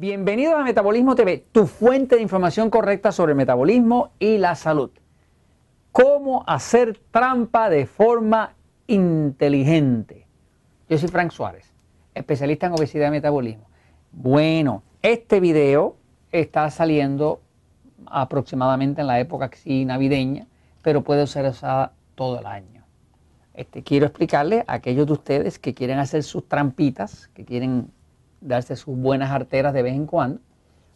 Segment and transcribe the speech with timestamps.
[0.00, 4.92] Bienvenidos a Metabolismo TV, tu fuente de información correcta sobre metabolismo y la salud.
[5.90, 8.54] ¿Cómo hacer trampa de forma
[8.86, 10.28] inteligente?
[10.88, 11.74] Yo soy Frank Suárez,
[12.14, 13.68] especialista en obesidad y metabolismo.
[14.12, 15.96] Bueno, este video
[16.30, 17.40] está saliendo
[18.06, 20.46] aproximadamente en la época sí, navideña,
[20.80, 22.84] pero puede ser usada todo el año.
[23.52, 27.90] Este, quiero explicarle a aquellos de ustedes que quieren hacer sus trampitas, que quieren
[28.40, 30.40] darse sus buenas arteras de vez en cuando,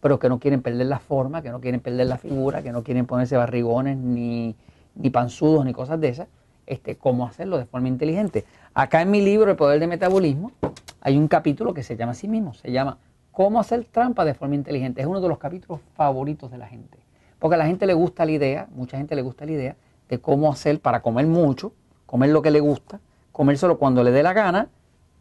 [0.00, 2.82] pero que no quieren perder la forma, que no quieren perder la figura, que no
[2.82, 4.54] quieren ponerse barrigones ni,
[4.94, 6.28] ni panzudos ni cosas de esas,
[6.66, 8.44] este, cómo hacerlo de forma inteligente.
[8.74, 10.52] Acá en mi libro El Poder del Metabolismo
[11.00, 12.98] hay un capítulo que se llama así mismo, se llama
[13.30, 15.00] Cómo hacer trampa de forma inteligente.
[15.00, 16.98] Es uno de los capítulos favoritos de la gente,
[17.38, 19.76] porque a la gente le gusta la idea, mucha gente le gusta la idea
[20.08, 21.72] de cómo hacer para comer mucho,
[22.06, 23.00] comer lo que le gusta,
[23.32, 24.68] comérselo cuando le dé la gana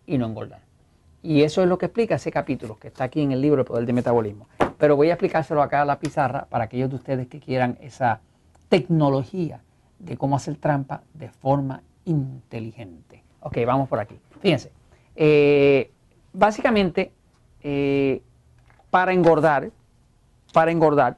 [0.06, 0.65] y no engordar.
[1.26, 3.66] Y eso es lo que explica ese capítulo que está aquí en el libro El
[3.66, 4.48] Poder del Metabolismo.
[4.78, 8.22] Pero voy a explicárselo acá a la pizarra para aquellos de ustedes que quieran esa
[8.70, 9.64] tecnología
[9.98, 13.24] de cómo hacer trampa de forma inteligente.
[13.40, 14.20] Ok, vamos por aquí.
[14.40, 14.72] Fíjense,
[15.16, 15.90] eh,
[16.32, 17.12] básicamente,
[17.64, 18.22] eh,
[18.92, 19.72] para engordar,
[20.54, 21.18] para engordar,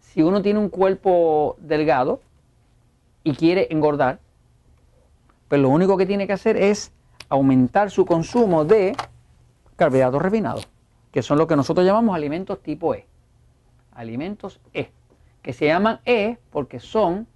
[0.00, 2.20] si uno tiene un cuerpo delgado
[3.24, 4.20] y quiere engordar,
[5.48, 6.92] pues lo único que tiene que hacer es
[7.30, 8.94] aumentar su consumo de
[9.76, 10.68] carbohidratos refinados,
[11.10, 13.06] que son lo que nosotros llamamos alimentos tipo E.
[13.92, 14.90] Alimentos E,
[15.40, 17.26] que se llaman E porque son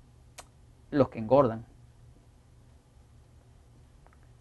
[0.91, 1.65] los que engordan.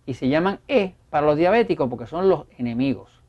[0.05, 3.21] Y se llaman E para los diabéticos porque son los enemigos.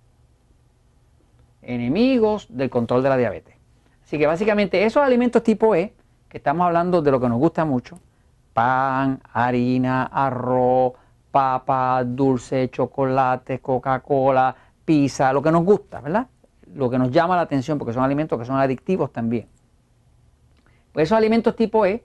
[1.62, 3.54] Enemigos del control de la diabetes.
[4.02, 5.94] Así que básicamente esos alimentos tipo E,
[6.28, 8.00] que estamos hablando de lo que nos gusta mucho,
[8.54, 10.94] pan, harina, arroz,
[11.34, 16.28] papa, dulce, chocolate, Coca-Cola, pizza, lo que nos gusta, ¿verdad?
[16.76, 19.48] Lo que nos llama la atención porque son alimentos que son adictivos también.
[20.92, 22.04] Pues esos alimentos tipo E,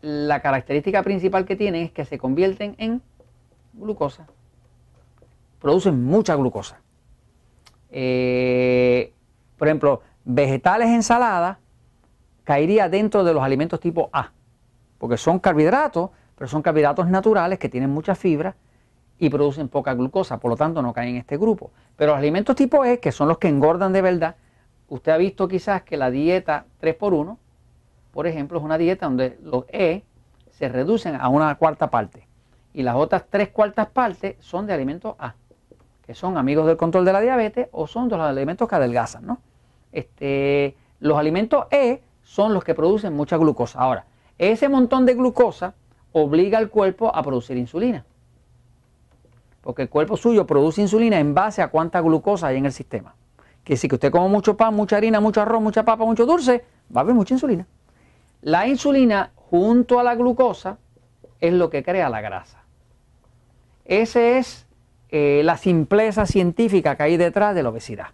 [0.00, 3.02] la característica principal que tienen es que se convierten en
[3.72, 4.26] glucosa.
[5.60, 6.80] Producen mucha glucosa.
[7.92, 9.12] Eh,
[9.56, 11.58] por ejemplo, vegetales ensaladas
[12.42, 14.32] caería dentro de los alimentos tipo A,
[14.98, 18.56] porque son carbohidratos pero son carbohidratos naturales que tienen mucha fibra
[19.18, 21.70] y producen poca glucosa, por lo tanto no caen en este grupo.
[21.96, 24.36] Pero los alimentos tipo E, que son los que engordan de verdad,
[24.88, 27.36] usted ha visto quizás que la dieta 3x1,
[28.12, 30.02] por ejemplo, es una dieta donde los E
[30.50, 32.26] se reducen a una cuarta parte
[32.72, 35.34] y las otras tres cuartas partes son de alimentos A,
[36.04, 39.24] que son amigos del control de la diabetes o son de los alimentos que adelgazan.
[39.26, 39.38] ¿no?
[39.92, 43.78] Este, los alimentos E son los que producen mucha glucosa.
[43.78, 44.06] Ahora,
[44.38, 45.74] ese montón de glucosa
[46.14, 48.04] obliga al cuerpo a producir insulina.
[49.60, 53.16] Porque el cuerpo suyo produce insulina en base a cuánta glucosa hay en el sistema.
[53.64, 56.64] Que si usted come mucho pan, mucha harina, mucho arroz, mucha papa, mucho dulce,
[56.94, 57.66] va a haber mucha insulina.
[58.42, 60.78] La insulina junto a la glucosa
[61.40, 62.62] es lo que crea la grasa.
[63.84, 64.66] Esa es
[65.08, 68.08] eh, la simpleza científica que hay detrás de la obesidad.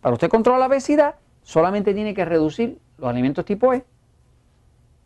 [0.00, 3.84] Para usted controlar la obesidad, solamente tiene que reducir los alimentos tipo E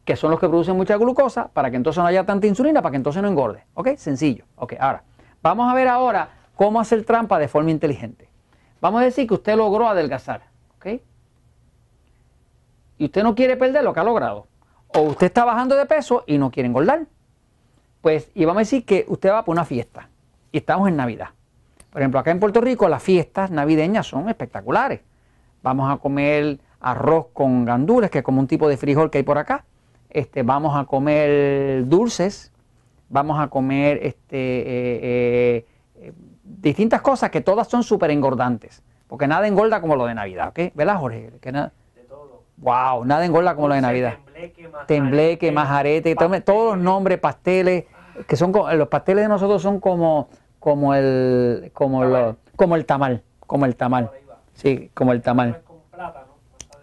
[0.04, 2.92] que son los que producen mucha glucosa, para que entonces no haya tanta insulina, para
[2.92, 3.64] que entonces no engorde.
[3.74, 3.96] ¿Ok?
[3.96, 4.44] Sencillo.
[4.56, 5.02] Ok, ahora,
[5.42, 8.28] vamos a ver ahora cómo hacer trampa de forma inteligente.
[8.80, 10.42] Vamos a decir que usted logró adelgazar.
[10.76, 11.00] ¿Ok?
[12.98, 14.46] Y usted no quiere perder lo que ha logrado.
[14.88, 17.06] O usted está bajando de peso y no quiere engordar.
[18.00, 20.08] Pues, y vamos a decir que usted va por una fiesta.
[20.52, 21.28] Y estamos en Navidad.
[21.90, 25.00] Por ejemplo, acá en Puerto Rico las fiestas navideñas son espectaculares.
[25.62, 29.24] Vamos a comer arroz con gandules, que es como un tipo de frijol que hay
[29.24, 29.64] por acá
[30.10, 32.52] este, vamos a comer dulces,
[33.08, 35.66] vamos a comer este, eh,
[35.96, 36.12] eh,
[36.44, 40.72] distintas cosas que todas son súper engordantes, porque nada engorda como lo de Navidad, ¿ok?
[40.74, 41.32] ¿Verdad, Jorge?
[41.40, 42.42] Que nada, de todo.
[42.58, 44.18] Wow, nada engorda como lo de Navidad.
[44.86, 47.84] Tembleque, majarete, todos los nombres, pasteles,
[48.26, 53.66] que son los pasteles de nosotros son como, como el, como, como el tamal, como
[53.66, 54.10] el tamal.
[54.54, 55.62] Sí, como el tamal.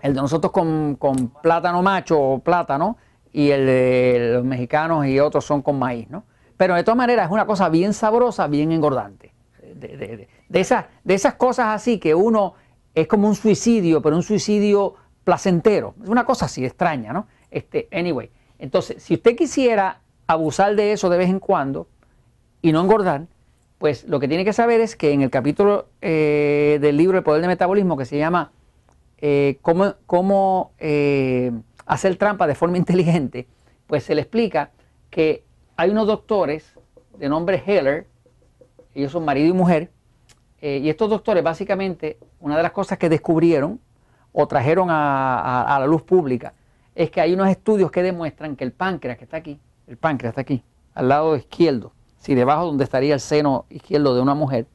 [0.02, 2.98] El de nosotros con, con plátano macho o plátano
[3.32, 6.24] y el de los mexicanos y otros son con maíz, ¿no?
[6.58, 9.34] Pero de todas maneras es una cosa bien sabrosa, bien engordante.
[9.76, 12.56] De, esas, de esas cosas así que uno
[12.96, 15.94] es como un suicidio, pero un suicidio placentero.
[16.04, 17.28] Es una cosa así extraña, ¿no?
[17.52, 21.88] Este, anyway, entonces, si usted quisiera abusar de eso de vez en cuando
[22.62, 23.28] y no engordar,
[23.78, 27.24] pues lo que tiene que saber es que en el capítulo eh, del libro El
[27.24, 28.52] Poder del Metabolismo, que se llama
[29.20, 31.52] eh, Cómo, cómo eh,
[31.88, 33.48] hacer trampa de forma inteligente,
[33.88, 34.72] pues se le explica
[35.10, 35.44] que
[35.76, 36.78] hay unos doctores
[37.18, 38.08] de nombre Heller,
[38.94, 39.92] ellos son marido y mujer,
[40.62, 43.80] eh, y estos doctores básicamente, una de las cosas que descubrieron
[44.32, 46.54] o trajeron a, la luz pública
[46.96, 50.32] es que hay unos estudios que demuestran que el páncreas que está aquí, el páncreas
[50.32, 50.64] está aquí,
[50.96, 54.66] al lado izquierdo, si debajo donde estaría el seno izquierdo de una mujer,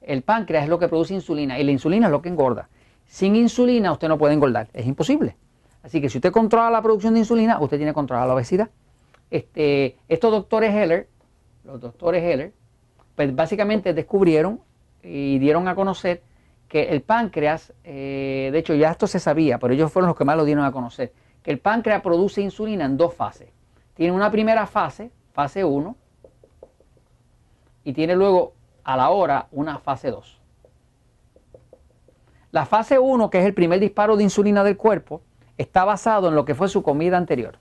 [0.00, 2.68] el páncreas es lo que produce insulina y la insulina es lo que engorda.
[3.04, 5.36] Sin insulina usted no puede engordar, es imposible.
[5.86, 8.70] Así que si usted controla la producción de insulina, usted tiene que controlar la obesidad.
[9.30, 11.08] Este, estos doctores Heller,
[11.62, 12.52] los doctores Heller,
[13.14, 14.60] pues básicamente descubrieron
[15.00, 16.24] y dieron a conocer
[16.66, 20.24] que el páncreas, eh, de hecho ya esto se sabía, pero ellos fueron los que
[20.24, 23.48] más lo dieron a conocer, que el páncreas produce insulina en dos fases.
[23.94, 25.96] Tiene una primera fase, fase 1,
[27.84, 30.40] y tiene luego a la hora una fase 2.
[32.50, 35.22] La fase 1, que es el primer disparo de insulina del cuerpo,
[35.58, 37.58] está basado en lo que fue su comida anterior.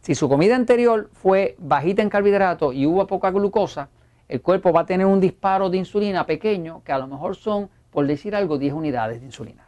[0.00, 3.88] Si su comida anterior fue bajita en carbohidratos y hubo poca glucosa,
[4.28, 7.68] el cuerpo va a tener un disparo de insulina pequeño, que a lo mejor son,
[7.90, 9.66] por decir algo, 10 unidades de insulina.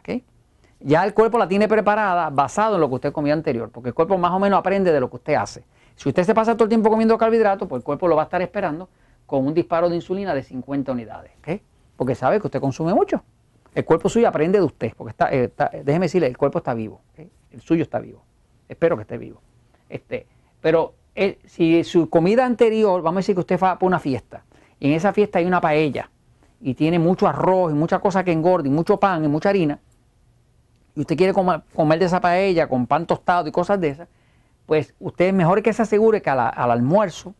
[0.81, 3.95] Ya el cuerpo la tiene preparada basado en lo que usted comió anterior, porque el
[3.95, 5.63] cuerpo más o menos aprende de lo que usted hace.
[5.95, 8.25] Si usted se pasa todo el tiempo comiendo carbohidratos, pues el cuerpo lo va a
[8.25, 8.89] estar esperando
[9.25, 11.31] con un disparo de insulina de 50 unidades,
[11.95, 13.23] porque sabe que usted consume mucho.
[13.73, 15.51] El cuerpo suyo aprende de usted, porque está, eh,
[15.83, 17.01] déjeme decirle, el cuerpo está vivo,
[17.55, 18.23] el suyo está vivo.
[18.69, 19.41] Espero que esté vivo.
[19.89, 20.27] Este,
[20.61, 24.43] pero eh, si su comida anterior, vamos a decir que usted va para una fiesta,
[24.79, 26.11] y en esa fiesta hay una paella
[26.61, 29.79] y tiene mucho arroz y muchas cosas que engorden, y mucho pan y mucha harina,
[30.95, 31.61] y usted quiere comer,
[31.99, 34.07] de esa paella con pan tostado y cosas de esas,
[34.65, 36.39] pues usted mejor que se asegure que al
[36.71, 37.35] almuerzo,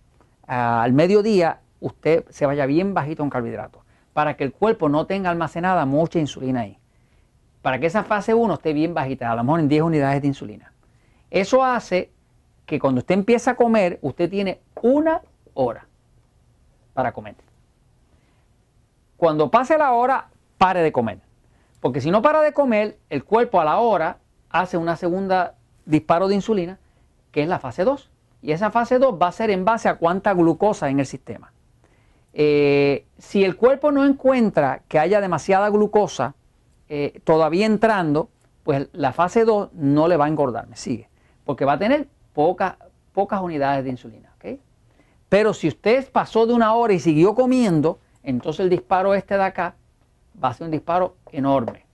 [0.45, 3.81] al mediodía, usted se vaya bien bajito en carbohidratos,
[4.13, 6.77] para que el cuerpo no tenga almacenada mucha insulina ahí.
[7.65, 10.27] Para que esa fase 1 esté bien bajita, a lo mejor en 10 unidades de
[10.27, 10.71] insulina.
[11.31, 12.11] Eso hace
[12.67, 15.23] que cuando usted empieza a comer, usted tiene una
[15.55, 15.87] hora
[16.93, 17.33] para comer.
[19.17, 20.27] Cuando pase la hora,
[20.59, 21.21] pare de comer.
[21.79, 24.19] Porque si no para de comer, el cuerpo a la hora
[24.51, 25.55] hace una segunda
[25.87, 26.77] disparo de insulina,
[27.31, 28.11] que es la fase 2.
[28.43, 31.51] Y esa fase 2 va a ser en base a cuánta glucosa en el sistema.
[32.31, 36.35] Eh, si el cuerpo no encuentra que haya demasiada glucosa
[36.89, 38.29] eh, todavía entrando,
[38.63, 41.09] pues la fase 2 no le va a engordar, me sigue,
[41.43, 42.75] porque va a tener pocas
[43.41, 44.25] unidades de insulina.
[45.29, 49.43] Pero si usted pasó de una hora y siguió comiendo, entonces el disparo este de
[49.43, 49.75] acá
[50.41, 51.85] va a ser un disparo enorme.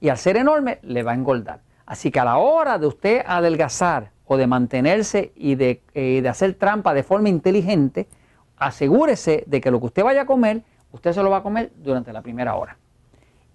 [0.00, 1.60] Y al ser enorme, le va a engordar.
[1.86, 6.28] Así que a la hora de usted adelgazar o de mantenerse y de, eh, de
[6.28, 8.06] hacer trampa de forma inteligente,
[8.58, 11.72] asegúrese de que lo que usted vaya a comer, usted se lo va a comer
[11.76, 12.76] durante la primera hora.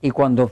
[0.01, 0.51] Y cuando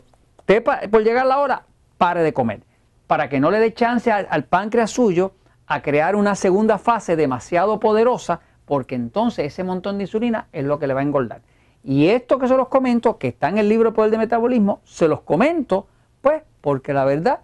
[0.60, 1.64] por llegar la hora,
[1.98, 2.64] pare de comer.
[3.08, 5.34] Para que no le dé chance al páncreas suyo
[5.68, 10.80] a crear una segunda fase demasiado poderosa porque entonces ese montón de insulina es lo
[10.80, 11.42] que le va a engordar.
[11.84, 15.08] Y esto que se los comento, que está en el libro Poder de Metabolismo, se
[15.08, 15.88] los comento,
[16.22, 17.40] pues porque la verdad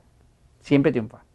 [0.61, 1.26] siempre triunfa.